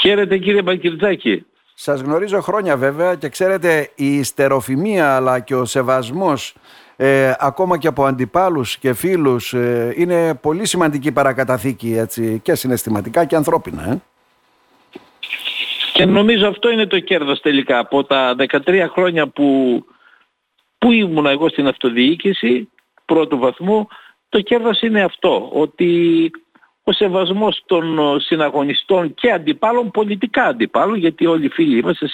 Χαίρετε 0.00 0.38
κύριε 0.38 0.62
Μπακυρτζάκη. 0.62 1.44
Σας 1.74 2.00
γνωρίζω 2.00 2.40
χρόνια 2.40 2.76
βέβαια 2.76 3.14
και 3.14 3.28
ξέρετε 3.28 3.90
η 3.94 4.22
στεροφημία 4.22 5.16
αλλά 5.16 5.40
και 5.40 5.54
ο 5.54 5.64
σεβασμός 5.64 6.54
ε, 6.96 7.32
ακόμα 7.38 7.78
και 7.78 7.86
από 7.86 8.04
αντιπάλους 8.04 8.78
και 8.78 8.94
φίλους 8.94 9.52
ε, 9.52 9.94
είναι 9.96 10.34
πολύ 10.34 10.66
σημαντική 10.66 11.12
παρακαταθήκη 11.12 11.92
έτσι, 11.96 12.40
και 12.42 12.54
συναισθηματικά 12.54 13.24
και 13.24 13.36
ανθρώπινα. 13.36 13.82
Ε. 13.90 14.00
Και 15.92 16.04
νομίζω 16.04 16.48
αυτό 16.48 16.70
είναι 16.70 16.86
το 16.86 16.98
κέρδος 16.98 17.40
τελικά. 17.40 17.78
Από 17.78 18.04
τα 18.04 18.34
13 18.38 18.86
χρόνια 18.92 19.28
που, 19.28 19.80
που 20.78 20.92
ήμουν 20.92 21.26
εγώ 21.26 21.48
στην 21.48 21.66
αυτοδιοίκηση 21.66 22.68
πρώτου 23.04 23.38
βαθμού, 23.38 23.88
το 24.28 24.40
κέρδος 24.40 24.80
είναι 24.80 25.02
αυτό. 25.02 25.50
Ότι 25.52 26.30
ο 26.84 26.92
σεβασμός 26.92 27.62
των 27.66 27.98
συναγωνιστών 28.20 29.14
και 29.14 29.30
αντιπάλων, 29.30 29.90
πολιτικά 29.90 30.44
αντιπάλων, 30.44 30.96
γιατί 30.96 31.26
όλοι 31.26 31.44
οι 31.44 31.48
φίλοι 31.48 31.78
είμαστε, 31.78 32.06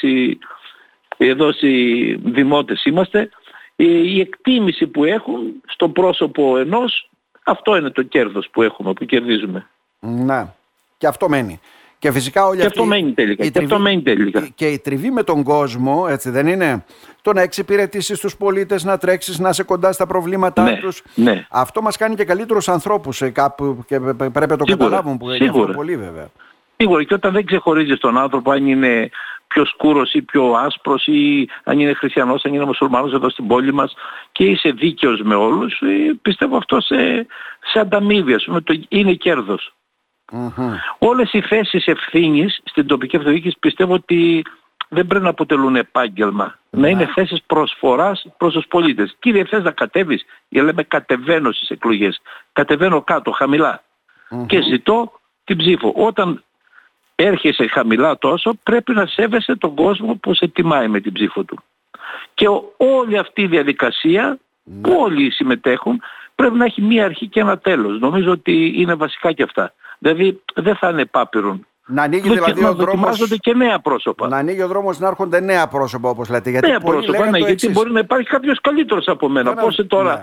εδώ 1.16 1.48
οι 1.60 2.14
δημότες 2.14 2.84
είμαστε, 2.84 3.28
η 3.76 4.20
εκτίμηση 4.20 4.86
που 4.86 5.04
έχουν 5.04 5.62
στο 5.66 5.88
πρόσωπο 5.88 6.58
ενός, 6.58 7.10
αυτό 7.44 7.76
είναι 7.76 7.90
το 7.90 8.02
κέρδος 8.02 8.48
που 8.52 8.62
έχουμε, 8.62 8.92
που 8.92 9.04
κερδίζουμε. 9.04 9.66
Να, 10.00 10.54
και 10.98 11.06
αυτό 11.06 11.28
μένει. 11.28 11.60
Και 12.06 12.12
φυσικά 12.12 12.46
όλοι 12.46 12.60
και 12.60 12.66
αυτό 12.66 12.84
μένει 12.84 13.12
τελικά. 13.12 13.44
Η 13.44 13.50
και, 13.50 13.58
αυτό 13.58 13.78
μένει 13.78 14.02
τελικά. 14.02 14.48
και 14.54 14.66
η 14.66 14.78
τριβή 14.78 15.10
με 15.10 15.22
τον 15.22 15.42
κόσμο, 15.42 16.06
έτσι 16.08 16.30
δεν 16.30 16.46
είναι, 16.46 16.84
το 17.22 17.32
να 17.32 17.40
εξυπηρετήσεις 17.40 18.20
τους 18.20 18.36
πολίτες, 18.36 18.84
να 18.84 18.98
τρέξεις, 18.98 19.38
να 19.38 19.48
είσαι 19.48 19.62
κοντά 19.62 19.92
στα 19.92 20.06
προβλήματά 20.06 20.62
ναι, 20.62 20.76
τους. 20.76 21.02
Ναι. 21.14 21.46
Αυτό 21.50 21.82
μας 21.82 21.96
κάνει 21.96 22.14
και 22.14 22.24
καλύτερους 22.24 22.68
ανθρώπους 22.68 23.22
ε, 23.22 23.30
κάπου 23.30 23.84
και 23.86 24.00
πρέπει 24.32 24.48
να 24.48 24.56
το 24.56 24.64
καταλάβουν 24.64 25.18
που 25.18 25.30
είναι 25.30 25.48
αυτό 25.48 25.72
πολύ 25.74 25.96
βέβαια. 25.96 26.28
Σίγουρα 26.76 27.04
και 27.04 27.14
όταν 27.14 27.32
δεν 27.32 27.46
ξεχωρίζεις 27.46 27.98
τον 27.98 28.18
άνθρωπο 28.18 28.50
αν 28.50 28.66
είναι 28.66 29.10
πιο 29.46 29.64
σκούρος 29.64 30.12
ή 30.12 30.22
πιο 30.22 30.52
άσπρος 30.52 31.06
ή 31.06 31.48
αν 31.64 31.78
είναι 31.78 31.92
χριστιανός, 31.92 32.44
αν 32.44 32.54
είναι 32.54 32.64
μουσουλμάνος 32.64 33.12
εδώ 33.12 33.30
στην 33.30 33.46
πόλη 33.46 33.72
μας 33.72 33.94
και 34.32 34.44
είσαι 34.44 34.70
δίκαιος 34.70 35.20
με 35.20 35.34
όλους, 35.34 35.80
ε, 35.80 36.18
πιστεύω 36.22 36.56
αυτό 36.56 36.80
σε, 36.80 37.26
σε 37.72 37.78
ανταμείβει, 37.78 38.34
ας 38.34 38.44
πούμε, 38.44 38.60
το, 38.60 38.80
είναι 38.88 39.12
κέρδος. 39.12 39.74
Mm-hmm. 40.32 40.72
Όλες 40.98 41.32
οι 41.32 41.40
θέσεις 41.40 41.86
ευθύνης 41.86 42.60
στην 42.64 42.86
τοπική 42.86 43.16
αυτοδιοίκηση 43.16 43.56
πιστεύω 43.60 43.94
ότι 43.94 44.42
δεν 44.88 45.06
πρέπει 45.06 45.24
να 45.24 45.30
αποτελούν 45.30 45.76
επάγγελμα. 45.76 46.54
Mm-hmm. 46.54 46.78
Να 46.78 46.88
είναι 46.88 47.06
θέσεις 47.14 47.42
προσφοράς 47.46 48.26
προς 48.36 48.52
τους 48.52 48.66
πολίτες. 48.66 49.16
Κύριε 49.18 49.44
θες 49.44 49.62
να 49.62 49.70
κατέβεις, 49.70 50.24
για 50.48 50.62
λέμε 50.62 50.82
κατεβαίνω 50.82 51.52
στις 51.52 51.68
εκλογές. 51.68 52.20
Κατεβαίνω 52.52 53.02
κάτω, 53.02 53.30
χαμηλά. 53.30 53.82
Mm-hmm. 54.30 54.46
Και 54.46 54.62
ζητώ 54.62 55.12
την 55.44 55.56
ψήφο. 55.56 55.92
Όταν 55.96 56.44
έρχεσαι 57.14 57.66
χαμηλά 57.66 58.18
τόσο, 58.18 58.54
πρέπει 58.62 58.92
να 58.92 59.06
σέβεσαι 59.06 59.56
τον 59.56 59.74
κόσμο 59.74 60.14
που 60.14 60.34
σε 60.34 60.46
τιμάει 60.46 60.88
με 60.88 61.00
την 61.00 61.12
ψήφο 61.12 61.44
του. 61.44 61.62
Και 62.34 62.46
όλη 62.76 63.18
αυτή 63.18 63.42
η 63.42 63.46
διαδικασία 63.46 64.38
που 64.82 64.90
ναι. 64.90 64.96
όλοι 64.96 65.30
συμμετέχουν 65.30 66.02
πρέπει 66.34 66.56
να 66.56 66.64
έχει 66.64 66.82
μία 66.82 67.04
αρχή 67.04 67.28
και 67.28 67.40
ένα 67.40 67.58
τέλος. 67.58 67.98
Νομίζω 67.98 68.30
ότι 68.30 68.72
είναι 68.76 68.94
βασικά 68.94 69.32
και 69.32 69.42
αυτά. 69.42 69.72
Δηλαδή 69.98 70.42
δεν 70.54 70.76
θα 70.76 70.88
είναι 70.88 71.04
πάπυρον. 71.04 71.66
Να 71.86 72.02
ανοίγει 72.02 72.28
δηλαδή 72.28 72.64
ο 72.64 72.74
δρόμος... 72.74 73.38
και 73.40 73.54
νέα 73.54 73.78
πρόσωπα. 73.78 74.28
Να 74.28 74.36
ανοίγει 74.36 74.62
ο 74.62 74.68
δρόμος 74.68 74.98
να 74.98 75.08
έρχονται 75.08 75.40
νέα 75.40 75.68
πρόσωπα 75.68 76.08
όπως 76.08 76.28
λέτε. 76.28 76.50
Γιατί 76.50 76.68
νέα 76.68 76.80
πρόσωπα, 76.80 77.30
ναι, 77.30 77.38
γιατί 77.38 77.68
μπορεί 77.68 77.92
να 77.92 78.00
υπάρχει 78.00 78.28
κάποιος 78.28 78.60
καλύτερος 78.60 79.08
από 79.08 79.28
μένα. 79.28 79.54
Πώς 79.54 79.84
τώρα 79.86 80.14
ναι 80.14 80.20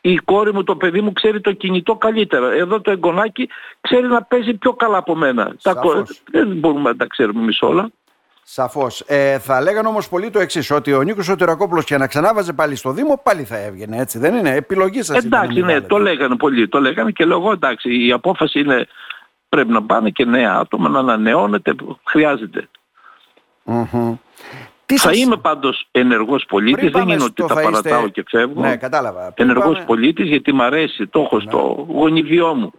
η 0.00 0.16
κόρη 0.16 0.52
μου, 0.52 0.64
το 0.64 0.76
παιδί 0.76 1.00
μου 1.00 1.12
ξέρει 1.12 1.40
το 1.40 1.52
κινητό 1.52 1.96
καλύτερα. 1.96 2.52
Εδώ 2.52 2.80
το 2.80 2.90
εγγονάκι 2.90 3.48
ξέρει 3.80 4.06
να 4.06 4.22
παίζει 4.22 4.54
πιο 4.54 4.72
καλά 4.72 4.96
από 4.96 5.14
μένα. 5.14 5.56
Τα... 5.62 5.82
Δεν 6.30 6.48
μπορούμε 6.48 6.90
να 6.90 6.96
τα 6.96 7.06
ξέρουμε 7.06 7.40
εμείς 7.40 7.62
όλα. 7.62 7.90
Σαφώς. 8.42 9.02
Ε, 9.06 9.38
θα 9.38 9.60
λέγανε 9.60 9.88
όμως 9.88 10.08
πολύ 10.08 10.30
το 10.30 10.38
εξής, 10.38 10.70
ότι 10.70 10.92
ο 10.92 11.02
Νίκος 11.02 11.24
Σωτηρακόπουλος 11.24 11.84
και 11.84 11.96
να 11.96 12.06
ξανάβαζε 12.06 12.52
πάλι 12.52 12.76
στο 12.76 12.92
Δήμο, 12.92 13.20
πάλι 13.22 13.44
θα 13.44 13.56
έβγαινε. 13.56 13.96
Έτσι 13.96 14.18
δεν 14.18 14.34
είναι; 14.34 14.54
Επιλογή 14.54 15.02
σας. 15.02 15.24
Εντάξει, 15.24 15.60
ναι, 15.60 15.80
το 15.80 15.98
λέγανε 15.98 16.36
πολύ. 16.36 16.68
Το 16.68 16.80
λέγανε 16.80 17.10
και 17.10 17.24
λέω 17.24 17.52
εντάξει, 17.52 18.06
η 18.06 18.12
απόφαση 18.12 18.60
είναι 18.60 18.86
πρέπει 19.48 19.72
να 19.72 19.82
πάνε 19.82 20.10
και 20.10 20.24
νέα 20.24 20.54
άτομα 20.54 20.88
να 20.88 20.98
ανανεώνεται. 20.98 21.74
Χρειάζεται. 22.04 22.68
Mm-hmm. 23.66 24.18
Τι 24.86 24.98
θα 24.98 25.12
είμαι 25.12 25.36
πάντως 25.36 25.86
ενεργός 25.90 26.44
πολίτης, 26.48 26.90
δεν 26.90 27.08
είναι 27.08 27.22
ότι 27.22 27.46
τα 27.46 27.54
παρατάω 27.54 28.08
και 28.08 28.24
φεύγω. 28.28 28.60
Ναι, 28.60 28.76
κατάλαβα. 28.76 29.32
Ενεργός 29.34 29.72
πάμε... 29.72 29.84
πολίτης 29.84 30.28
γιατί 30.28 30.52
μ' 30.52 30.62
αρέσει, 30.62 31.06
το 31.06 31.20
έχω 31.20 31.36
ναι. 31.36 31.42
στο 31.42 31.86
γονιδιό 31.88 32.54
μου. 32.54 32.72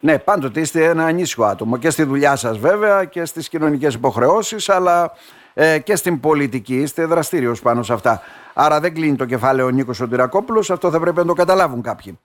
Ναι, 0.00 0.18
πάντοτε 0.18 0.60
είστε 0.60 0.84
ένα 0.84 1.04
ανήσυχο 1.04 1.44
άτομο 1.44 1.76
και 1.76 1.90
στη 1.90 2.02
δουλειά 2.02 2.36
σας 2.36 2.58
βέβαια 2.58 3.04
και 3.04 3.24
στις 3.24 3.48
κοινωνικές 3.48 3.94
υποχρεώσεις 3.94 4.68
αλλά 4.68 5.12
ε, 5.54 5.78
και 5.78 5.96
στην 5.96 6.20
πολιτική 6.20 6.74
είστε 6.74 7.04
δραστήριος 7.04 7.60
πάνω 7.60 7.82
σε 7.82 7.92
αυτά. 7.92 8.22
Άρα 8.54 8.80
δεν 8.80 8.94
κλείνει 8.94 9.16
το 9.16 9.24
κεφάλαιο 9.24 9.66
ο 9.66 9.70
Νίκος 9.70 9.96
Σωτηρακόπουλος, 9.96 10.70
αυτό 10.70 10.90
θα 10.90 11.00
πρέπει 11.00 11.16
να 11.16 11.24
το 11.24 11.32
καταλάβουν 11.32 11.82
κάποιοι. 11.82 12.18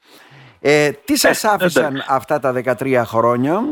Ε, 0.62 0.91
τι 0.91 1.18
σας 1.18 1.44
ε, 1.44 1.47
άφησαν 1.47 2.03
αυτά 2.08 2.40
τα 2.40 2.53
13 2.80 3.02
χρόνια; 3.06 3.63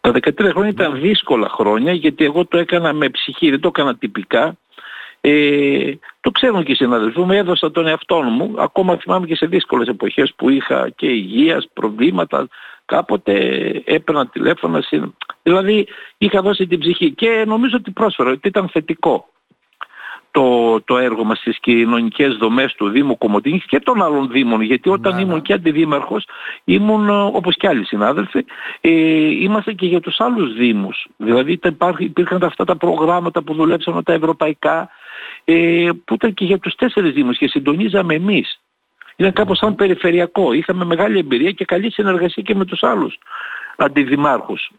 Τα 0.00 0.10
13 0.10 0.32
χρόνια 0.50 0.70
ήταν 0.70 1.00
δύσκολα 1.00 1.48
χρόνια 1.48 1.92
γιατί 1.92 2.24
εγώ 2.24 2.46
το 2.46 2.58
έκανα 2.58 2.92
με 2.92 3.08
ψυχή, 3.08 3.50
δεν 3.50 3.60
το 3.60 3.68
έκανα 3.68 3.96
τυπικά. 3.96 4.56
Ε, 5.20 5.92
το 6.20 6.30
ξέρουν 6.30 6.64
και 6.64 6.72
οι 6.72 6.74
συναδελφοί 6.74 7.20
μου, 7.20 7.32
έδωσα 7.32 7.70
τον 7.70 7.86
εαυτό 7.86 8.22
μου. 8.22 8.54
Ακόμα 8.58 8.96
θυμάμαι 8.96 9.26
και 9.26 9.36
σε 9.36 9.46
δύσκολες 9.46 9.88
εποχές 9.88 10.32
που 10.36 10.48
είχα 10.50 10.90
και 10.96 11.06
υγείας, 11.06 11.68
προβλήματα. 11.72 12.48
Κάποτε 12.84 13.32
έπαιρνα 13.84 14.26
τηλέφωνα, 14.26 14.82
δηλαδή 15.42 15.86
είχα 16.18 16.42
δώσει 16.42 16.66
την 16.66 16.78
ψυχή 16.78 17.10
και 17.10 17.44
νομίζω 17.46 17.76
ότι 17.76 17.90
πρόσφερα, 17.90 18.30
ότι 18.30 18.48
ήταν 18.48 18.68
θετικό 18.68 19.28
το, 20.30 20.80
το 20.84 20.98
έργο 20.98 21.24
μας 21.24 21.38
στις 21.38 21.58
κοινωνικές 21.60 22.34
δομές 22.34 22.74
του 22.74 22.88
Δήμου 22.88 23.18
Κομωτινής 23.18 23.64
και 23.64 23.80
των 23.80 24.02
άλλων 24.02 24.28
Δήμων 24.30 24.60
γιατί 24.60 24.88
όταν 24.88 25.14
ναι, 25.14 25.20
ήμουν 25.20 25.34
ναι. 25.34 25.40
και 25.40 25.52
αντιδήμαρχος 25.52 26.26
ήμουν 26.64 27.10
όπως 27.10 27.56
και 27.56 27.68
άλλοι 27.68 27.84
συνάδελφοι 27.84 28.44
ε, 28.80 28.90
είμαστε 29.42 29.72
και 29.72 29.86
για 29.86 30.00
τους 30.00 30.20
άλλους 30.20 30.54
Δήμους 30.54 31.06
δηλαδή 31.16 31.60
υπήρχαν 31.98 32.42
αυτά 32.42 32.64
τα 32.64 32.76
προγράμματα 32.76 33.42
που 33.42 33.54
δουλέψαμε 33.54 34.02
τα 34.02 34.12
ευρωπαϊκά 34.12 34.88
ε, 35.44 35.88
που 36.04 36.14
ήταν 36.14 36.34
και 36.34 36.44
για 36.44 36.58
τους 36.58 36.74
τέσσερις 36.74 37.12
Δήμους 37.12 37.38
και 37.38 37.48
συντονίζαμε 37.48 38.14
εμείς 38.14 38.60
ήταν 39.20 39.32
κάπως 39.32 39.58
σαν 39.58 39.74
περιφερειακό 39.74 40.52
είχαμε 40.52 40.84
μεγάλη 40.84 41.18
εμπειρία 41.18 41.50
και 41.50 41.64
καλή 41.64 41.92
συνεργασία 41.92 42.42
και 42.42 42.54
με 42.54 42.64
τους 42.64 42.82
άλλους 42.82 43.18
αντιδημάρχους 43.76 44.70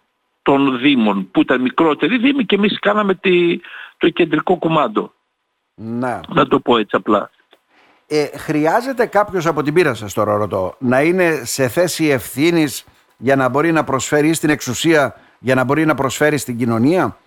των 0.41 0.79
Δήμων 0.79 1.31
που 1.31 1.41
ήταν 1.41 1.61
μικρότεροι 1.61 2.17
Δήμοι 2.17 2.45
και 2.45 2.55
εμείς 2.55 2.79
κάναμε 2.79 3.16
τη, 3.16 3.59
το 3.97 4.09
κεντρικό 4.09 4.55
κουμάντο. 4.55 5.13
Να. 5.75 6.22
Να 6.27 6.47
το 6.47 6.59
πω 6.59 6.78
έτσι 6.78 6.95
απλά. 6.95 7.29
Ε, 8.07 8.38
χρειάζεται 8.38 9.05
κάποιος 9.05 9.45
από 9.45 9.63
την 9.63 9.73
πείρα 9.73 9.93
σας 9.93 10.13
τώρα 10.13 10.35
ρωτώ 10.35 10.75
να 10.79 11.01
είναι 11.01 11.41
σε 11.43 11.67
θέση 11.67 12.05
ευθύνης 12.05 12.85
για 13.17 13.35
να 13.35 13.49
μπορεί 13.49 13.72
να 13.72 13.83
προσφέρει 13.83 14.33
στην 14.33 14.49
εξουσία 14.49 15.16
για 15.39 15.55
να 15.55 15.63
μπορεί 15.63 15.85
να 15.85 15.95
προσφέρει 15.95 16.38
στην 16.38 16.57
κοινωνία; 16.57 17.17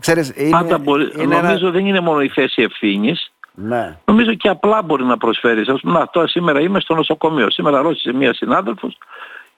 Ξέρεις, 0.00 0.32
είναι, 0.36 0.50
Πάντα 0.50 0.78
μπορεί, 0.78 1.12
είναι 1.16 1.40
νομίζω 1.40 1.70
δεν 1.70 1.86
είναι 1.86 2.00
μόνο 2.00 2.20
η 2.20 2.28
θέση 2.28 2.62
ευθύνης. 2.62 3.30
Ναι. 3.54 3.96
Νομίζω 4.04 4.34
και 4.34 4.48
απλά 4.48 4.82
μπορεί 4.82 5.04
να 5.04 5.16
προσφέρει. 5.16 5.60
Ας 5.60 5.80
πούμε, 5.80 5.98
να, 5.98 6.08
τώρα 6.08 6.28
σήμερα 6.28 6.60
είμαι 6.60 6.80
στο 6.80 6.94
νοσοκομείο. 6.94 7.50
Σήμερα 7.50 7.80
ρώτησε 7.80 8.12
μία 8.12 8.34
συνάδελφος, 8.34 8.98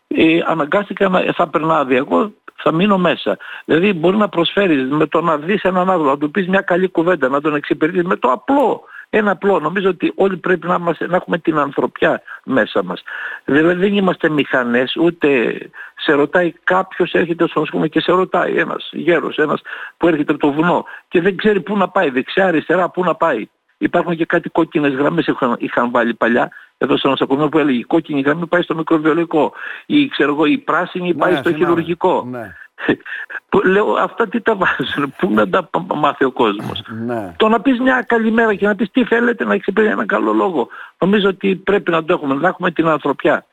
ε, 0.09 0.39
αναγκάστηκα 0.47 1.09
να 1.09 1.33
θα 1.35 1.49
περνάω 1.49 1.87
Εγώ 1.89 2.33
θα 2.55 2.73
μείνω 2.73 2.99
μέσα. 2.99 3.37
Δηλαδή 3.65 3.93
μπορεί 3.93 4.17
να 4.17 4.29
προσφέρεις 4.29 4.89
με 4.91 5.07
το 5.07 5.21
να 5.21 5.37
δεις 5.37 5.63
έναν 5.63 5.91
άνθρωπο, 5.91 6.11
να 6.11 6.19
του 6.19 6.31
πεις 6.31 6.49
μια 6.49 6.61
καλή 6.61 6.89
κουβέντα, 6.89 7.29
να 7.29 7.41
τον 7.41 7.55
εξυπηρετήσεις 7.55 8.07
με 8.07 8.17
το 8.17 8.31
απλό. 8.31 8.83
Ένα 9.11 9.31
απλό. 9.31 9.59
Νομίζω 9.59 9.89
ότι 9.89 10.13
όλοι 10.15 10.37
πρέπει 10.37 10.67
να, 10.67 10.75
είμαστε, 10.75 11.07
να 11.07 11.17
έχουμε 11.17 11.39
την 11.39 11.59
ανθρωπιά 11.59 12.23
μέσα 12.45 12.83
μας. 12.83 13.03
Δηλαδή 13.45 13.75
δεν 13.75 13.95
είμαστε 13.97 14.29
μηχανές, 14.29 14.97
ούτε 14.97 15.59
σε 15.95 16.13
ρωτάει 16.13 16.53
κάποιος, 16.65 17.13
έρχεται 17.13 17.47
στο 17.49 17.59
νοσοκομείο 17.59 17.89
και 17.89 18.01
σε 18.01 18.13
ρωτάει 18.13 18.59
ένας 18.59 18.89
γέρος, 18.93 19.37
ένας 19.37 19.63
που 19.97 20.09
έρχεται 20.09 20.33
από 20.33 20.41
το 20.41 20.53
βουνό 20.53 20.85
και 21.09 21.21
δεν 21.21 21.37
ξέρει 21.37 21.61
πού 21.61 21.77
να 21.77 21.89
πάει, 21.89 22.11
δεξιά, 22.11 22.47
αριστερά, 22.47 22.91
πού 22.91 23.05
να 23.05 23.15
πάει. 23.15 23.49
Υπάρχουν 23.79 24.17
και 24.17 24.25
κάτι 24.25 24.49
κόκκινες 24.49 24.95
γραμμές 24.95 25.27
είχαν, 25.27 25.57
είχαν 25.59 25.91
βάλει 25.91 26.15
παλιά 26.15 26.51
εδώ 26.79 26.97
στο 26.97 27.09
νοσοκομείο 27.09 27.49
που 27.49 27.59
έλεγε 27.59 27.79
η 27.79 27.83
κόκκινη 27.83 28.21
γραμμή 28.21 28.47
πάει 28.47 28.63
στο 28.63 28.75
μικροβιολογικό 28.75 29.53
ή 29.87 30.09
ξέρω 30.09 30.33
εγώ 30.33 30.45
η 30.45 30.59
πράσινη 30.59 31.15
πάει 31.15 31.33
ναι, 31.33 31.39
στο 31.39 31.53
χειρουργικό. 31.53 32.27
Ναι. 32.31 32.55
Λέω 33.65 33.93
αυτά 33.93 34.29
τι 34.29 34.41
τα 34.41 34.57
βάζουν, 34.57 35.15
πού 35.19 35.31
να 35.31 35.49
τα 35.49 35.69
μάθει 35.95 36.25
ο 36.25 36.31
κόσμος. 36.31 36.83
Ναι. 37.07 37.35
Το 37.37 37.49
να 37.49 37.61
πεις 37.61 37.81
μια 37.81 38.03
καλημέρα 38.03 38.55
και 38.55 38.67
να 38.67 38.75
πεις 38.75 38.91
τι 38.91 39.05
θέλετε 39.05 39.45
να 39.45 39.55
εξυπηρετήσει 39.55 39.97
ένα 39.99 40.07
καλό 40.07 40.33
λόγο. 40.33 40.69
Νομίζω 40.99 41.29
ότι 41.29 41.57
πρέπει 41.57 41.91
να 41.91 42.05
το 42.05 42.13
έχουμε, 42.13 42.35
να 42.35 42.49
έχουμε 42.49 42.71
την 42.71 42.87
ανθρωπιά. 42.87 43.47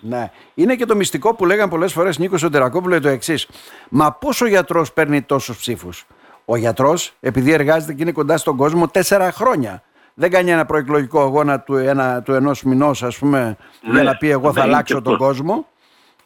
Ναι. 0.00 0.30
Είναι 0.54 0.74
και 0.74 0.86
το 0.86 0.96
μυστικό 0.96 1.34
που 1.34 1.46
λέγαν 1.46 1.68
πολλές 1.68 1.92
φορές 1.92 2.18
Νίκος 2.18 2.40
Σοντερακόπουλος 2.40 3.00
το 3.00 3.08
εξής. 3.08 3.48
Μα 3.88 4.12
πόσο 4.12 4.44
ο 4.44 4.48
γιατρός 4.48 4.92
παίρνει 4.92 5.22
τόσους 5.22 5.58
ψήφους; 5.58 6.06
Ο 6.44 6.56
γιατρός 6.56 7.12
επειδή 7.20 7.52
εργάζεται 7.52 7.92
και 7.92 8.02
είναι 8.02 8.12
κοντά 8.12 8.36
στον 8.36 8.56
κόσμο 8.56 8.88
τέσσερα 8.88 9.32
χρόνια 9.32 9.82
δεν 10.14 10.30
κάνει 10.30 10.50
ένα 10.50 10.64
προεκλογικό 10.64 11.20
αγώνα 11.20 11.60
του, 11.60 11.74
ένα, 11.74 12.22
του 12.22 12.32
ενός 12.32 12.62
μηνός 12.62 13.02
ας 13.02 13.18
πούμε 13.18 13.56
για 13.80 13.92
ναι. 13.92 14.02
να 14.02 14.16
πει 14.16 14.30
εγώ 14.30 14.52
θα 14.52 14.60
ναι, 14.60 14.66
αλλάξω 14.66 15.02
τον 15.02 15.16
κόσμο 15.16 15.66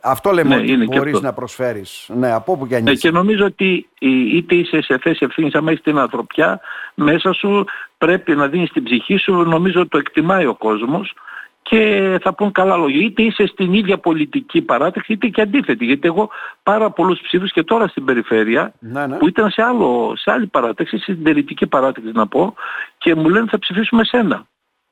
Αυτό 0.00 0.30
λέμε 0.30 0.56
ναι, 0.56 0.72
ότι 0.72 0.84
μπορείς 0.84 1.20
να 1.20 1.32
προσφέρεις. 1.32 2.10
Ναι, 2.14 2.32
από 2.32 2.52
όπου 2.52 2.66
και 2.66 2.76
αν 2.76 2.82
ναι, 2.82 2.94
Και 2.94 3.10
νομίζω 3.10 3.44
ότι 3.44 3.88
είτε 3.98 4.54
είσαι 4.54 4.82
σε 4.82 4.98
θέση 4.98 5.24
ευθύνης, 5.24 5.54
άμα 5.54 5.70
έχεις 5.70 5.82
την 5.82 5.98
ανθρωπιά, 5.98 6.60
μέσα 6.94 7.32
σου 7.32 7.64
πρέπει 7.98 8.34
να 8.36 8.48
δίνεις 8.48 8.70
την 8.70 8.82
ψυχή 8.82 9.16
σου, 9.16 9.32
νομίζω 9.32 9.88
το 9.88 9.98
εκτιμάει 9.98 10.46
ο 10.46 10.54
κόσμος 10.54 11.14
και 11.62 12.18
θα 12.22 12.34
πούν 12.34 12.52
καλά 12.52 12.76
λόγια. 12.76 13.00
Είτε 13.00 13.22
είσαι 13.22 13.46
στην 13.46 13.72
ίδια 13.72 13.98
πολιτική 13.98 14.62
παράταξη 14.62 15.12
είτε 15.12 15.26
και 15.26 15.40
αντίθετη. 15.40 15.84
Γιατί 15.84 16.06
εγώ 16.06 16.30
πάρα 16.62 16.90
πολλούς 16.90 17.20
ψήφους 17.20 17.52
και 17.52 17.62
τώρα 17.62 17.88
στην 17.88 18.04
περιφέρεια 18.04 18.72
ναι, 18.78 19.06
ναι. 19.06 19.16
που 19.16 19.28
ήταν 19.28 19.50
σε, 19.50 19.62
άλλο, 19.62 20.12
σε 20.16 20.30
άλλη 20.30 20.46
παράταξη, 20.46 20.98
στην 20.98 21.14
συντηρητική 21.14 21.66
παράταξη 21.66 22.10
να 22.12 22.26
πω 22.26 22.54
και 22.98 23.14
μου 23.14 23.28
λένε 23.28 23.46
θα 23.50 23.58
ψηφίσουμε 23.58 24.04
σένα 24.04 24.46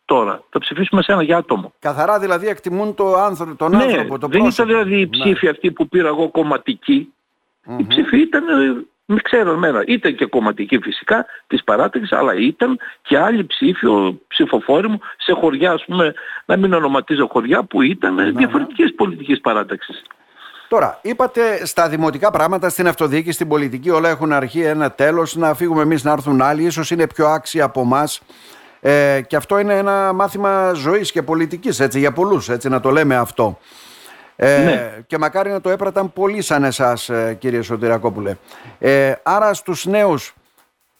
τώρα. 0.06 0.43
Θα 0.50 0.58
ψηφίσουμε 0.58 1.03
σε 1.03 1.12
ένα 1.12 1.23
για 1.23 1.37
άτομο. 1.37 1.73
Καθαρά 1.79 2.19
δηλαδή 2.19 2.47
εκτιμούν 2.49 2.94
το 2.94 3.14
άνθρωπο, 3.14 3.55
τον 3.55 3.70
ναι, 3.76 3.82
άνθρωπο, 3.82 4.19
το 4.19 4.26
δεν 4.26 4.44
ήταν 4.44 4.67
δηλαδή 4.67 5.00
η 5.00 5.08
ψήφη 5.08 5.44
ναι. 5.44 5.50
αυτή 5.50 5.70
που 5.70 5.88
πήρα 5.88 6.08
εγώ 6.08 6.31
κομματική. 6.31 7.12
Mm-hmm. 7.69 7.81
Η 7.81 7.87
ψήφη 7.87 8.20
ήταν, 8.20 8.44
μην 9.05 9.23
ξέρω 9.23 9.53
εμένα, 9.53 9.82
ήταν 9.87 10.14
και 10.14 10.26
κομματική 10.26 10.79
φυσικά 10.79 11.26
της 11.47 11.64
παράταξης, 11.64 12.12
αλλά 12.12 12.35
ήταν 12.35 12.79
και 13.03 13.19
άλλη 13.19 13.44
ψήφοι, 13.44 13.87
ο 13.87 14.20
ψηφοφόροι 14.29 14.88
μου, 14.88 15.00
σε 15.19 15.32
χωριά, 15.32 15.73
ας 15.73 15.85
πούμε, 15.85 16.14
να 16.44 16.56
μην 16.56 16.73
ονοματίζω 16.73 17.29
χωριά, 17.32 17.62
που 17.62 17.82
ήταν 17.82 18.19
mm-hmm. 18.19 18.37
διαφορετικές 18.37 18.94
πολιτικές 18.94 19.41
παράταξης. 19.41 20.02
Τώρα, 20.69 20.99
είπατε 21.02 21.67
στα 21.67 21.88
δημοτικά 21.88 22.31
πράγματα, 22.31 22.69
στην 22.69 22.88
αυτοδιοίκηση, 22.88 23.32
στην 23.32 23.49
πολιτική, 23.49 23.91
όλα 23.91 24.09
έχουν 24.09 24.32
αρχή 24.32 24.61
ένα 24.61 24.91
τέλος, 24.91 25.37
να 25.37 25.55
φύγουμε 25.55 25.82
εμείς 25.82 26.05
να 26.05 26.12
έρθουν 26.12 26.43
άλλοι, 26.43 26.62
ίσως 26.62 26.91
είναι 26.91 27.06
πιο 27.06 27.26
άξιοι 27.26 27.61
από 27.61 27.81
εμά 27.81 28.05
ε, 28.88 29.21
και 29.27 29.37
αυτό 29.37 29.59
είναι 29.59 29.75
ένα 29.75 30.12
μάθημα 30.12 30.73
ζωής 30.73 31.12
και 31.12 31.23
πολιτικής 31.23 31.81
έτσι, 31.81 31.99
για 31.99 32.12
πολλούς, 32.12 32.49
έτσι, 32.49 32.69
να 32.69 32.81
το 32.81 32.91
λέμε 32.91 33.17
αυτό. 33.17 33.59
Ε, 34.37 34.65
ναι. 34.65 35.03
Και 35.06 35.19
μακάρι 35.19 35.50
να 35.50 35.61
το 35.61 35.71
έπραταν 35.71 36.12
πολλοί 36.12 36.43
σαν 36.43 36.65
εσάς 36.65 37.09
ε, 37.09 37.37
κύριε 37.41 37.62
Σωτηρακόπουλε. 37.62 38.37
Ε, 38.79 39.12
άρα 39.23 39.55
στους 39.55 39.87
νέους, 39.87 40.35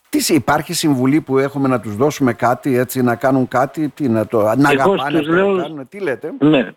τι 0.09 0.35
υπάρχει 0.35 0.73
συμβουλή 0.73 1.21
που 1.21 1.39
έχουμε 1.39 1.69
να 1.69 1.81
τους 1.81 1.97
δώσουμε 1.97 2.33
κάτι, 2.33 2.77
έτσι, 2.77 3.03
να 3.03 3.15
κάνουν 3.15 3.49
κάτι, 3.49 3.89
τι, 3.89 4.09
να, 4.09 4.27
το, 4.27 4.43
να 4.57 4.69
αγαπάνε, 4.69 5.21
να 5.21 5.37
κάνουν, 5.37 5.89
τι 5.89 6.01
λέτε; 6.01 6.33
Ναι. 6.39 6.73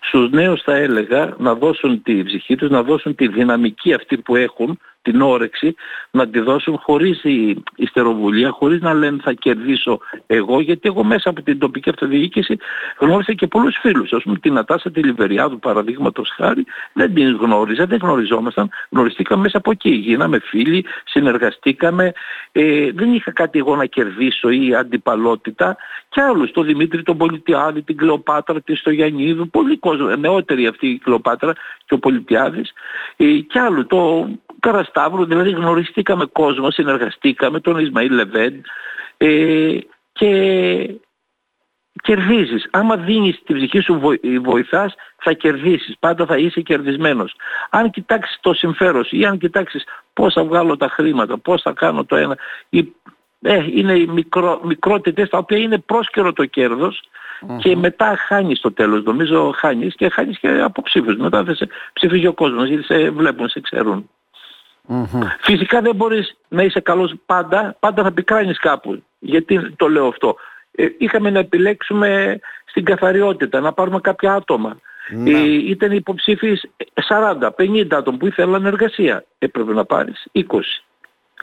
Στους 0.00 0.30
νέους 0.30 0.62
θα 0.62 0.74
έλεγα 0.76 1.34
να 1.38 1.54
δώσουν 1.54 2.02
τη 2.02 2.22
ψυχή 2.22 2.56
τους, 2.56 2.70
να 2.70 2.82
δώσουν 2.82 3.14
τη 3.14 3.28
δυναμική 3.28 3.94
αυτή 3.94 4.18
που 4.18 4.36
έχουν 4.36 4.78
την 5.04 5.20
όρεξη 5.22 5.74
να 6.10 6.28
τη 6.28 6.40
δώσουν 6.40 6.78
χωρίς 6.82 7.24
η 7.24 7.62
ιστεροβουλία, 7.76 8.50
χωρίς 8.50 8.80
να 8.80 8.94
λένε 8.94 9.18
θα 9.22 9.32
κερδίσω 9.32 9.98
εγώ, 10.26 10.60
γιατί 10.60 10.88
εγώ 10.88 11.04
μέσα 11.04 11.30
από 11.30 11.42
την 11.42 11.58
τοπική 11.58 11.88
αυτοδιοίκηση 11.88 12.56
γνώρισα 12.98 13.32
και 13.32 13.46
πολλούς 13.46 13.76
φίλους. 13.80 14.12
Ας 14.12 14.22
πούμε 14.22 14.38
την 14.38 14.52
Νατάσα 14.52 14.90
τη 14.90 15.02
Λιβεριάδου 15.02 15.58
παραδείγματος 15.58 16.32
χάρη 16.36 16.64
δεν 16.92 17.14
την 17.14 17.36
γνώριζα, 17.36 17.86
δεν 17.86 17.98
γνωριζόμασταν, 18.02 18.70
γνωριστήκαμε 18.90 19.42
μέσα 19.42 19.58
από 19.58 19.70
εκεί. 19.70 19.90
Γίναμε 19.90 20.38
φίλοι, 20.38 20.84
συνεργαστήκαμε, 21.04 22.12
ε, 22.52 22.90
δεν 22.92 23.14
είχα 23.14 23.32
κάτι 23.32 23.58
εγώ 23.58 23.76
να 23.76 23.86
κερδίσω 23.86 24.50
ή 24.50 24.74
αντιπαλότητα 24.74 25.76
και 26.08 26.20
άλλους, 26.20 26.50
τον 26.50 26.64
Δημήτρη 26.64 27.02
τον 27.02 27.16
Πολιτιάδη, 27.16 27.82
την 27.82 27.96
Κλεοπάτρα, 27.96 28.60
τη 28.60 28.74
Στογιαννίδου, 28.74 29.48
πολύ 29.48 29.78
κόσμο, 29.78 30.16
νεότερη 30.16 30.66
αυτή 30.66 30.86
η 30.86 30.98
Κλεοπάτρα 30.98 31.52
και 31.86 31.94
ο 31.94 31.98
Πολιτιάδης 31.98 32.72
ε, 33.16 33.24
και 33.24 33.58
άλλο, 33.58 33.86
το 33.86 34.28
Καρασταύρου, 34.64 35.24
δηλαδή 35.24 35.50
γνωριστήκαμε 35.50 36.24
κόσμο, 36.24 36.70
συνεργαστήκαμε, 36.70 37.60
τον 37.60 37.78
Ισμαήλ 37.78 38.14
Λεβέντ 38.14 38.64
ε, 39.16 39.78
και 40.12 40.30
κερδίζεις. 42.02 42.68
Άμα 42.70 42.96
δίνεις 42.96 43.42
τη 43.44 43.54
ψυχή 43.54 43.80
σου 43.80 44.18
βοηθάς, 44.42 44.94
θα 45.16 45.32
κερδίσεις. 45.32 45.96
Πάντα 45.98 46.26
θα 46.26 46.36
είσαι 46.38 46.60
κερδισμένος. 46.60 47.34
Αν 47.70 47.90
κοιτάξεις 47.90 48.38
το 48.40 48.54
συμφέρον 48.54 49.06
ή 49.10 49.26
αν 49.26 49.38
κοιτάξεις 49.38 49.84
πώς 50.12 50.32
θα 50.32 50.44
βγάλω 50.44 50.76
τα 50.76 50.88
χρήματα, 50.88 51.38
πώς 51.38 51.62
θα 51.62 51.72
κάνω 51.72 52.04
το 52.04 52.16
ένα, 52.16 52.38
ε, 53.40 53.64
είναι 53.74 53.92
οι 53.92 54.06
μικρο, 54.06 54.60
μικρότητες 54.64 55.28
τα 55.28 55.38
οποία 55.38 55.58
είναι 55.58 55.78
πρόσκαιρο 55.78 56.32
το 56.32 56.44
κερδος 56.44 57.02
και 57.58 57.76
μετά 57.76 58.16
χάνεις 58.16 58.60
το 58.60 58.72
τέλος. 58.72 59.02
Νομίζω 59.02 59.54
χάνεις 59.56 59.94
και 59.94 60.08
χάνεις 60.08 60.38
και 60.38 60.48
από 60.48 60.82
ψήφους. 60.82 61.16
Μετά 61.16 61.42
δεν 61.42 61.54
σε 61.54 61.68
ψηφίζει 61.92 62.26
ο 62.26 62.32
κόσμος 62.32 62.68
γιατί 62.68 62.84
σε 62.84 63.10
βλέπουν, 63.10 63.48
σε 63.48 63.60
ξέρουν. 63.60 64.10
Φυσικά 65.40 65.80
δεν 65.80 65.94
μπορείς 65.94 66.36
να 66.48 66.62
είσαι 66.62 66.80
καλός 66.80 67.14
πάντα, 67.26 67.76
πάντα 67.80 68.02
θα 68.02 68.12
πικράνεις 68.12 68.58
κάπου. 68.58 69.02
Γιατί 69.18 69.74
το 69.76 69.88
λέω 69.88 70.06
αυτό. 70.06 70.36
Ε, 70.70 70.86
είχαμε 70.98 71.30
να 71.30 71.38
επιλέξουμε 71.38 72.38
στην 72.64 72.84
καθαριότητα, 72.84 73.60
να 73.60 73.72
πάρουμε 73.72 74.00
κάποια 74.00 74.32
άτομα. 74.32 74.78
Ναι. 75.08 75.30
Ε, 75.30 75.42
ήταν 75.44 75.92
υποψήφιοι 75.92 76.60
40, 77.08 77.50
50 77.56 77.86
άτομα 77.90 78.16
που 78.16 78.26
ήθελαν 78.26 78.66
εργασία. 78.66 79.24
Έπρεπε 79.38 79.72
να 79.72 79.84
πάρεις 79.84 80.26
20. 80.32 80.42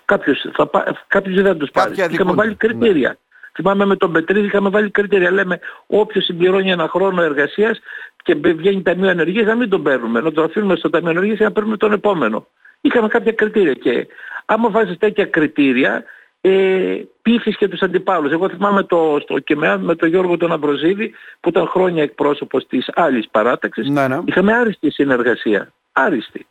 Κάποιος, 0.05 0.45
θα, 0.53 0.69
κάποιος 1.07 1.41
δεν 1.41 1.57
τους 1.57 1.69
πάρει. 1.71 1.95
Είχαμε 2.09 2.33
βάλει 2.33 2.55
κριτήρια. 2.55 3.09
Ναι. 3.09 3.15
Θυμάμαι 3.53 3.85
με 3.85 3.95
τον 3.95 4.11
Πετρίδη 4.11 4.45
είχαμε 4.45 4.69
βάλει 4.69 4.89
κριτήρια. 4.89 5.31
Λέμε 5.31 5.59
όποιος 5.87 6.23
συμπληρώνει 6.23 6.71
ένα 6.71 6.87
χρόνο 6.87 7.21
εργασίας 7.21 7.79
και 8.23 8.35
βγαίνει 8.35 8.81
ταμείο 8.81 9.09
ενεργείας 9.09 9.45
να 9.45 9.55
μην 9.55 9.69
τον 9.69 9.83
παίρνουμε. 9.83 10.21
Να 10.21 10.31
τον 10.31 10.43
αφήνουμε 10.43 10.75
στο 10.75 10.89
ταμείο 10.89 11.09
ενεργείας 11.09 11.37
και 11.37 11.43
να 11.43 11.51
παίρνουμε 11.51 11.77
τον 11.77 11.91
επόμενο 11.91 12.47
είχαμε 12.81 13.07
κάποια 13.07 13.31
κριτήρια 13.31 13.73
και 13.73 14.07
άμα 14.45 14.69
βάζεις 14.69 14.97
τέτοια 14.97 15.25
κριτήρια 15.25 16.03
ε, 16.41 17.01
πείθεις 17.21 17.57
και 17.57 17.67
τους 17.67 17.81
αντιπάλους. 17.81 18.31
Εγώ 18.31 18.49
θυμάμαι 18.49 18.83
το, 18.83 19.17
στο 19.21 19.39
ΚΕΜΕΑ 19.39 19.77
με 19.77 19.95
τον 19.95 20.09
Γιώργο 20.09 20.37
τον 20.37 20.51
Αμπροζίδη 20.51 21.13
που 21.39 21.49
ήταν 21.49 21.67
χρόνια 21.67 22.03
εκπρόσωπος 22.03 22.67
της 22.67 22.89
άλλης 22.93 23.29
παράταξης. 23.31 23.89
Ναι, 23.89 24.07
ναι. 24.07 24.19
Είχαμε 24.25 24.53
άριστη 24.53 24.91
συνεργασία. 24.91 25.73
Άριστη. 25.91 26.45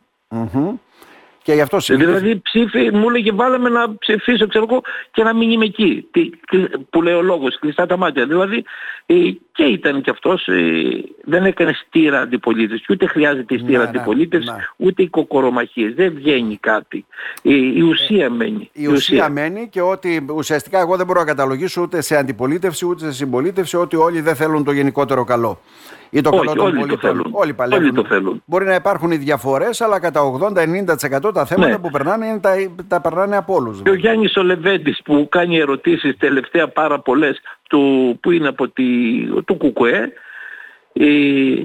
Και 1.43 1.53
γι' 1.53 1.61
αυτό 1.61 1.77
Δηλαδή 1.77 2.39
ψήφι, 2.39 2.91
μου 2.91 3.09
έλεγε 3.09 3.31
βάλαμε 3.31 3.69
να 3.69 3.97
ψηφίσω 3.97 4.47
ξέρω 4.47 4.65
εγώ 4.69 4.81
και 5.11 5.23
να 5.23 5.33
μην 5.33 5.51
είμαι 5.51 5.65
εκεί. 5.65 6.07
Τι, 6.11 6.29
που 6.89 7.01
λέει 7.01 7.13
ο 7.13 7.21
λόγος, 7.21 7.59
κλειστά 7.59 7.85
τα 7.85 7.97
μάτια. 7.97 8.25
Δηλαδή 8.25 8.63
ε, 9.05 9.15
και 9.51 9.63
ήταν 9.63 10.01
κι 10.01 10.09
αυτός, 10.09 10.47
ε, 10.47 10.53
δεν 11.23 11.45
έκανε 11.45 11.73
στήρα 11.73 12.19
αντιπολίτευσης, 12.19 12.89
ούτε 12.89 13.07
χρειάζεται 13.07 13.57
στήρα 13.57 13.77
ναι, 13.77 13.83
ναι 13.83 13.89
αντιπολίτευσης, 13.89 14.51
ναι. 14.51 14.65
ούτε 14.77 15.03
οι 15.03 15.07
κοκορομαχίες. 15.07 15.93
Δεν 15.93 16.13
βγαίνει 16.13 16.57
κάτι. 16.57 17.05
Ε, 17.43 17.53
η 17.53 17.81
ουσία 17.81 18.29
μένει. 18.29 18.69
Η, 18.73 18.87
ουσία, 18.87 19.29
μένει 19.29 19.69
και 19.69 19.81
ότι 19.81 20.25
ουσιαστικά 20.35 20.79
εγώ 20.79 20.95
δεν 20.97 21.05
μπορώ 21.05 21.19
να 21.19 21.25
καταλογίσω 21.25 21.81
ούτε 21.81 22.01
σε 22.01 22.15
αντιπολίτευση 22.15 22.85
ούτε 22.85 23.05
σε 23.05 23.11
συμπολίτευση 23.11 23.77
ότι 23.77 23.95
όλοι 23.95 24.21
δεν 24.21 24.35
θέλουν 24.35 24.63
το 24.63 24.71
γενικότερο 24.71 25.23
καλό 25.23 25.59
ή 26.11 26.21
το 26.21 26.29
Όχι, 26.33 26.45
καλό 26.45 26.63
των 26.63 26.77
πολιτών. 26.77 27.29
Όλοι 27.31 27.53
παλεύουν. 27.53 27.83
Όλοι 27.83 27.93
το 27.93 28.05
θέλουν. 28.05 28.43
Μπορεί 28.45 28.65
να 28.65 28.75
υπάρχουν 28.75 29.11
οι 29.11 29.17
διαφορές, 29.17 29.81
αλλά 29.81 29.99
κατά 29.99 30.21
80-90% 31.19 31.33
τα 31.33 31.45
θέματα 31.45 31.69
ναι. 31.69 31.77
που 31.77 31.89
περνάνε 31.89 32.25
είναι 32.25 32.39
τα, 32.39 32.55
τα 32.87 33.01
περνάνε 33.01 33.37
από 33.37 33.53
όλους. 33.53 33.81
Και 33.81 33.89
ο 33.89 33.93
Γιάννης 33.93 34.35
Ολεβέντης 34.35 35.01
που 35.03 35.27
κάνει 35.31 35.57
ερωτήσεις 35.57 36.17
τελευταία 36.17 36.67
πάρα 36.67 36.99
πολλές 36.99 37.41
που 38.21 38.31
είναι 38.31 38.47
από 38.47 38.67
τη, 38.69 38.83
του 39.45 39.57
ΚΚΕ. 39.57 40.13
Ε, 40.93 41.63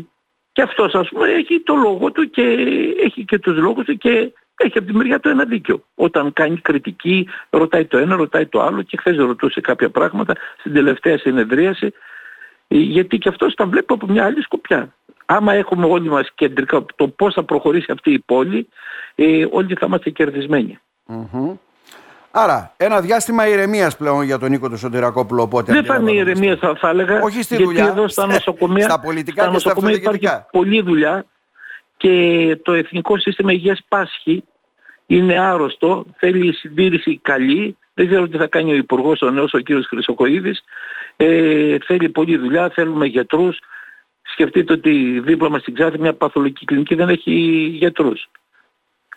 και 0.53 0.63
αυτός 0.63 0.95
ας 0.95 1.09
πούμε 1.09 1.29
έχει 1.29 1.61
το 1.61 1.75
λόγο 1.75 2.13
του 2.13 2.31
και 2.31 2.43
έχει 3.03 3.25
και 3.25 3.39
τους 3.39 3.57
λόγους 3.57 3.85
του 3.85 3.97
και 3.97 4.33
έχει 4.57 4.79
από 4.79 4.87
τη 4.87 4.93
μεριά 4.93 5.21
του 5.21 5.29
ένα 5.29 5.45
δίκιο. 5.45 5.85
Όταν 5.95 6.33
κάνει 6.33 6.57
κριτική, 6.57 7.29
ρωτάει 7.51 7.85
το 7.85 7.99
ένα, 7.99 8.17
ρωτάει 8.17 8.47
το 8.47 8.61
άλλο 8.61 8.83
και 8.83 8.97
χθες 8.97 9.17
ρωτούσε 9.17 9.61
κάποια 9.61 9.91
πράγματα 9.91 10.35
στην 10.59 10.73
τελευταία 10.73 11.19
συνεδρίαση 11.19 11.93
ε, 12.69 12.79
γιατί 12.79 13.19
και 13.19 13.29
αυτός 13.29 13.55
τα 13.55 13.67
βλέπει 13.67 13.93
από 13.93 14.07
μια 14.07 14.25
άλλη 14.25 14.43
σκοπιά. 14.43 14.95
Άμα 15.27 15.53
έχουμε 15.53 15.87
όλοι 15.87 16.09
μας 16.09 16.31
κεντρικά 16.35 16.85
το 16.97 17.09
πώς 17.09 17.35
θα 17.35 17.45
προχωρήσει 17.45 17.93
αυτή 17.93 18.13
η 18.13 18.19
πόλη, 18.19 18.69
ε, 19.15 19.47
όλοι 19.51 19.75
θα 19.75 19.87
είμαστε 19.87 20.11
Άρα, 22.39 22.75
ένα 22.77 23.01
διάστημα 23.01 23.49
ηρεμίας 23.49 23.97
πλέον 23.97 24.23
για 24.23 24.39
τον 24.39 24.51
Νίκο 24.51 24.69
του 24.69 24.79
Σωτηρακόπουλο. 24.79 25.43
Οπότε 25.43 25.73
δεν 25.73 25.85
θα 25.85 25.97
είναι 25.97 26.13
ηρεμία, 26.13 26.57
θα, 26.57 26.75
θα 26.75 26.89
έλεγα. 26.89 27.21
Όχι 27.23 27.43
στη 27.43 27.57
γιατί 27.57 27.65
δουλειά. 27.73 27.87
εδώ 27.87 28.09
στα 28.09 28.27
νοσοκομεία, 28.27 28.85
στα 28.85 29.01
πολιτικά 29.01 29.43
στα 29.43 29.53
και 29.53 29.59
στα 29.59 29.71
υπάρχει 29.77 30.29
πολλή 30.51 30.83
δουλειά 30.83 31.25
και 31.97 32.59
το 32.63 32.73
Εθνικό 32.73 33.19
Σύστημα 33.19 33.53
Υγείας 33.53 33.81
πάσχει, 33.89 34.45
είναι 35.07 35.39
άρρωστο, 35.39 36.05
θέλει 36.17 36.53
συντήρηση 36.53 37.19
καλή. 37.23 37.77
Δεν 37.95 38.07
ξέρω 38.07 38.29
τι 38.29 38.37
θα 38.37 38.47
κάνει 38.47 38.73
ο 38.73 38.77
Υπουργός 38.77 39.23
ο 39.23 39.31
νέος, 39.31 39.55
ο 39.55 39.59
κύριος 39.59 39.87
Χρυσοκοίδης. 39.87 40.63
Ε, 41.17 41.77
θέλει 41.85 42.09
πολλή 42.09 42.37
δουλειά, 42.37 42.71
θέλουμε 42.75 43.07
γιατρούς. 43.07 43.59
Σκεφτείτε 44.23 44.73
ότι 44.73 45.21
δίπλα 45.21 45.51
μας 45.51 45.61
στην 45.61 45.75
Ξάθη 45.75 45.99
μια 45.99 46.15
παθολογική 46.15 46.65
κλινική 46.65 46.95
δεν 46.95 47.09
έχει 47.09 47.33
γιατρούς. 47.79 48.29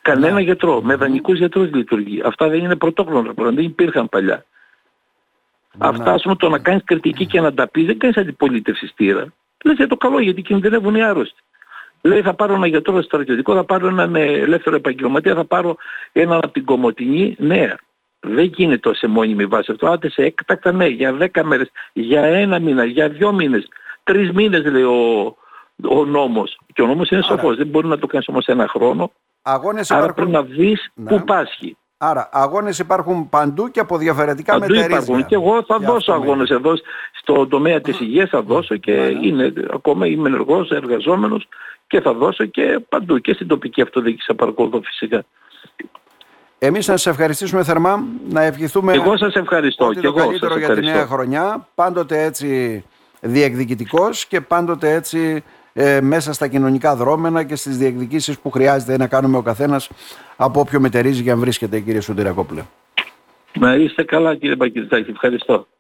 Κανένα 0.10 0.34
ναι. 0.34 0.42
γιατρό. 0.42 0.82
Με 0.82 0.96
δανεικούς 0.96 1.38
γιατρούς 1.38 1.72
λειτουργεί. 1.74 2.22
Αυτά 2.26 2.48
δεν 2.50 2.60
είναι 2.60 2.76
πρωτόχρονα 2.76 3.34
πράγματα. 3.34 3.56
Δεν 3.56 3.66
υπήρχαν 3.66 4.10
παλιά. 4.10 4.46
Ναι. 5.78 5.88
Αυτά 5.88 6.14
ας 6.14 6.22
πούμε 6.22 6.36
το 6.36 6.50
να 6.50 6.60
κάνεις 6.60 6.84
κριτική 6.84 7.26
και 7.26 7.42
να 7.42 7.54
τα 7.54 7.68
πεις 7.68 7.86
δεν 7.86 7.98
κάνεις 7.98 8.18
αντιπολίτευση 8.18 8.88
στήρα. 8.88 9.34
Λες 9.64 9.76
για 9.76 9.88
το 9.88 9.98
καλό 9.98 10.20
γιατί 10.20 10.42
κινδυνεύουν 10.42 10.96
οι 10.96 11.04
άρρωστοι. 11.04 11.42
Λέει 12.02 12.22
θα 12.22 12.34
πάρω 12.34 12.54
ένα 12.54 12.68
γιατρό 12.68 13.02
στρατιωτικό, 13.02 13.54
θα 13.56 13.64
πάρω 13.64 13.88
έναν 13.88 14.16
ελεύθερο 14.16 14.76
επαγγελματία, 14.76 15.36
θα 15.36 15.46
πάρω 15.46 15.78
έναν 16.12 16.38
από 16.38 16.50
την 16.50 16.66
Κομωτινή. 16.66 17.36
Ναι, 17.40 17.74
δεν 18.20 18.46
γίνεται 18.46 18.96
σε 18.96 19.08
μόνιμη 19.08 19.46
βάση 19.46 19.72
αυτό. 19.72 19.88
Άντε 19.88 20.10
σε 20.10 20.22
έκτακτα 20.22 20.72
ναι, 20.72 20.88
για 20.88 21.14
δέκα 21.14 21.44
μέρες, 21.44 21.72
για 21.94 22.24
ένα 22.24 22.60
μήνα, 22.60 22.84
για 22.84 23.10
δυο 23.10 23.32
μήνες, 23.34 23.68
τρεις 24.04 24.32
μήνες 24.32 24.66
λέει 24.66 24.84
ο, 24.84 25.36
ο 25.90 26.06
νόμος. 26.06 26.60
Και 26.74 26.82
ο 26.82 26.86
νόμος 26.86 27.10
είναι 27.10 27.22
σοφός. 27.22 27.56
Δεν 27.56 27.68
μπορεί 27.68 27.88
να 27.88 27.98
το 27.98 28.08
κάνεις 28.08 28.28
όμως 28.28 28.46
ένα 28.46 28.68
χρόνο. 28.68 29.12
Αγώνες 29.54 29.92
Άρα 29.92 30.04
υπάρχουν... 30.04 30.32
πρέπει 30.32 30.48
να 30.50 30.56
δεις 30.56 30.92
Ναι. 30.94 31.10
πού 31.10 31.24
πάσχει. 31.24 31.78
Άρα, 32.02 32.30
αγώνες 32.32 32.80
υπάρχουν 32.80 33.30
παντού 33.30 33.72
και 33.72 33.80
από 33.80 33.98
διαφορετικά 33.98 34.52
Παντού 34.54 34.66
μετερίζια. 34.74 34.98
υπάρχουν. 34.98 35.26
Και 35.26 35.36
εγώ 35.36 35.64
θα 35.64 35.76
Για 35.80 35.88
δώσω 35.88 35.96
αυτό 35.98 36.14
αγώνες 36.14 36.50
εδώ 36.50 36.74
στο 37.22 37.48
τομέα 37.48 37.82
της 37.82 38.00
υγείας 38.00 38.30
θα 38.30 38.42
δώσω 38.42 38.76
και 38.78 38.92
Ναι, 38.92 38.98
ναι. 39.08 39.28
είναι 39.28 39.54
ακόμα 39.74 40.06
είμαι 40.08 40.28
ενεργός, 40.28 40.72
εργαζόμενος 40.72 41.48
και 41.88 42.02
θα 42.02 42.14
δώσω 42.14 42.46
και 42.46 42.80
παντού 42.90 43.18
και 43.20 43.34
στην 43.34 43.48
τοπική 43.48 43.82
αυτοδιοίκηση 43.82 44.26
θα 44.28 44.36
παρακολουθώ 44.36 44.82
φυσικά. 44.82 45.24
Εμείς 46.60 46.88
να 46.88 46.98
σας 46.98 47.06
ευχαριστήσουμε 47.14 47.64
θερμά, 47.64 48.04
να 48.30 48.42
ευχηθούμε 48.42 48.94
Εγώ 48.94 49.18
σας 49.18 49.34
ευχαριστώ 49.36 49.86
ότι 49.86 49.96
και 49.96 50.02
το 50.02 50.08
εγώ 50.08 50.18
καλύτερο 50.28 50.52
σας 50.54 50.60
για 50.64 50.74
τη 50.74 50.80
νέα 50.82 50.90
ευχαριστώ. 50.90 51.16
χρονιά, 51.16 51.68
πάντοτε 51.76 52.24
έτσι 52.24 52.84
διεκδικητικός 53.22 54.26
και 54.26 54.42
πάντοτε 54.42 54.94
έτσι 54.94 55.44
ε, 55.74 56.02
μέσα 56.02 56.34
στα 56.34 56.48
κοινωνικά 56.48 56.96
δρόμενα 56.96 57.44
και 57.44 57.56
στις 57.56 57.78
διεκδικήσεις 57.78 58.40
που 58.40 58.50
χρειάζεται 58.50 58.98
να 58.98 59.08
κάνουμε 59.08 59.38
ο 59.38 59.42
καθένας 59.42 59.90
από 60.36 60.60
όποιο 60.60 60.80
μετερίζει 60.80 61.22
για 61.22 61.34
να 61.34 61.40
βρίσκεται 61.40 61.80
κύριε 61.80 62.02
Σουντηρακόπουλε. 62.02 62.62
Να 63.60 63.76
είστε 63.76 64.04
καλά 64.04 64.36
κύριε 64.36 64.56
Πακυριστάκη. 64.56 65.12
Ευχαριστώ. 65.12 65.68